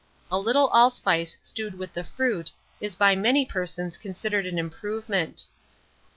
[0.31, 5.45] A little allspice stewed with the fruit is by many persons considered an improvement.